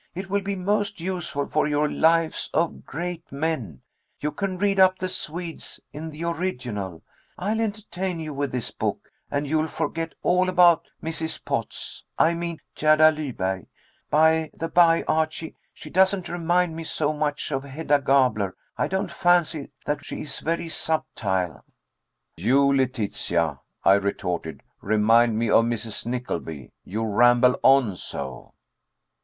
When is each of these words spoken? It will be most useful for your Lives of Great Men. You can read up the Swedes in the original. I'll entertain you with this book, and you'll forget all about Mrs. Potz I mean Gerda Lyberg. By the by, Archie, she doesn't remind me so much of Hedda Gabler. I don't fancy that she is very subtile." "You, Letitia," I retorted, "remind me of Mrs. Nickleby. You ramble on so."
It 0.15 0.31
will 0.31 0.41
be 0.41 0.55
most 0.55 0.99
useful 0.99 1.45
for 1.47 1.67
your 1.67 1.87
Lives 1.87 2.49
of 2.55 2.87
Great 2.87 3.31
Men. 3.31 3.83
You 4.19 4.31
can 4.31 4.57
read 4.57 4.79
up 4.79 4.97
the 4.97 5.07
Swedes 5.07 5.79
in 5.93 6.09
the 6.09 6.23
original. 6.23 7.03
I'll 7.37 7.61
entertain 7.61 8.19
you 8.19 8.33
with 8.33 8.51
this 8.51 8.71
book, 8.71 9.11
and 9.29 9.45
you'll 9.45 9.67
forget 9.67 10.15
all 10.23 10.49
about 10.49 10.87
Mrs. 11.03 11.45
Potz 11.45 12.03
I 12.17 12.33
mean 12.33 12.59
Gerda 12.73 13.11
Lyberg. 13.11 13.67
By 14.09 14.49
the 14.55 14.69
by, 14.69 15.03
Archie, 15.03 15.55
she 15.71 15.91
doesn't 15.91 16.27
remind 16.27 16.75
me 16.75 16.83
so 16.83 17.13
much 17.13 17.51
of 17.51 17.63
Hedda 17.63 17.99
Gabler. 18.01 18.55
I 18.79 18.87
don't 18.87 19.11
fancy 19.11 19.69
that 19.85 20.03
she 20.03 20.21
is 20.23 20.39
very 20.39 20.69
subtile." 20.69 21.63
"You, 22.37 22.73
Letitia," 22.75 23.59
I 23.83 23.93
retorted, 23.93 24.63
"remind 24.81 25.37
me 25.37 25.51
of 25.51 25.65
Mrs. 25.65 26.07
Nickleby. 26.07 26.71
You 26.83 27.03
ramble 27.05 27.59
on 27.63 27.95
so." 27.95 28.55